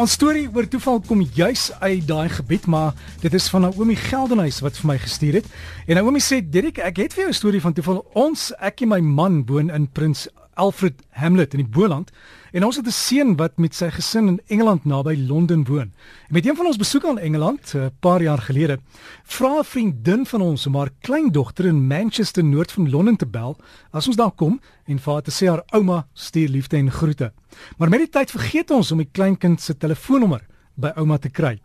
[0.00, 4.62] Ons storie oor toeval kom juis uit daai gebied, maar dit is van Naomi Geldenhuys
[4.64, 5.50] wat vir my gestuur het.
[5.84, 8.06] En Naomi sê, "Dirk, ek het vir jou 'n storie van toeval.
[8.14, 10.26] Ons, ek en my man woon in Prins
[10.60, 12.10] Alfred Hamlet in die Boland
[12.52, 15.92] en ons het 'n seun wat met sy gesin in Engeland naby Londen woon.
[16.28, 18.78] En met een van ons besoeke aan Engeland 'n uh, paar jaar gelede,
[19.24, 23.56] vra 'n vriendin van ons om haar kleindogter in Manchester noord van Londen te bel
[23.90, 27.32] as ons daar kom en vir haar te sê haar ouma stuur liefde en groete.
[27.78, 31.60] Maar met die tyd vergeet ons om die kleinkind se telefoonnommer by ouma te kry.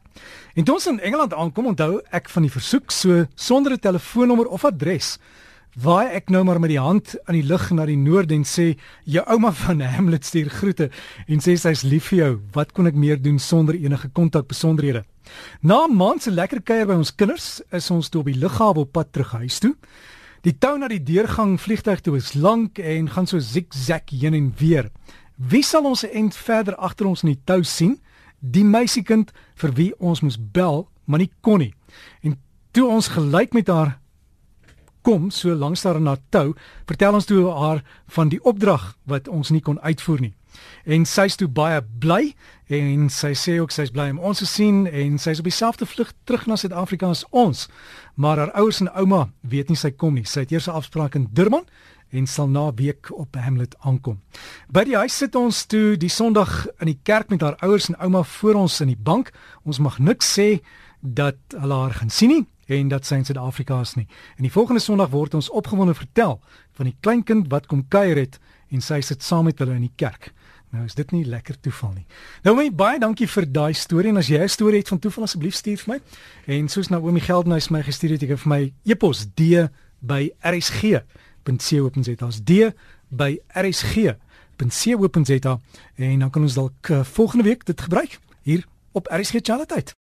[0.53, 4.47] En toe ons in Engeland aankom, onthou ek van die versoek so sonder 'n telefoonnommer
[4.47, 5.17] of adres
[5.75, 8.77] Waai ek nou maar met die hand aan die lug na die noorde en sê
[9.03, 10.85] jou ouma van Hamlet stuur groete
[11.27, 12.29] en sê sy's lief vir jou.
[12.55, 15.03] Wat kon ek meer doen sonder enige kontak besonderhede?
[15.59, 18.79] Na 'n maand se lekker kuier by ons kinders, is ons toe op die lughawe
[18.79, 19.75] op pad terug huis toe.
[20.43, 24.53] Die tou na die deurgang vliegtuig toe is lank en gaan so zigzag heen en
[24.57, 24.89] weer.
[25.35, 27.99] Wie sal ons end verder agter ons in die tou sien?
[28.39, 31.73] Die meisiekind vir wie ons moes bel, maar nie kon nie.
[32.21, 32.39] En
[32.71, 33.99] toe ons gelyk met haar
[35.05, 36.55] kom so langs daar na tou,
[36.89, 37.83] vertel ons toe haar
[38.17, 40.33] van die opdrag wat ons nie kon uitvoer nie.
[40.87, 42.33] En sy's toe baie bly
[42.73, 46.13] en sy sê ook sy's bly om ons te sien en sy's op dieselfde vlug
[46.25, 47.67] terug na Suid-Afrika as ons.
[48.15, 50.25] Maar haar ouers en ouma weet nie sy kom nie.
[50.25, 51.65] Sy het eers 'n afspraak in Durban
[52.09, 54.21] en sal na week op Hamlet aankom.
[54.69, 57.99] By die huis sit ons toe die Sondag in die kerk met haar ouers en
[57.99, 59.31] ouma voor ons in die bank.
[59.65, 60.61] Ons mag niks sê
[61.01, 64.07] dat hulle haar gaan sien nie en dat sy in Suid-Afrika is nie.
[64.37, 66.39] En die volgende Sondag word ons opgewonde vertel
[66.77, 68.39] van die kleinkind wat kom kuier het
[68.73, 70.31] en sy sit saam met hulle in die kerk.
[70.75, 72.05] Nou is dit nie lekker toeval nie.
[72.43, 75.23] Nou my baie dankie vir daai storie en as jy 'n storie het van toeval
[75.23, 75.99] asseblief stuur vir my.
[76.45, 79.69] En soos oomie Geldenhuys my gestuur het, ek vir my e-pos d
[80.01, 82.29] by rsg.co.za.
[82.43, 82.73] d
[83.09, 85.59] by rsg.co.za
[85.95, 89.93] en dan kan ons dalk uh, volgende week dit gebruik hier op RSG Charlotte.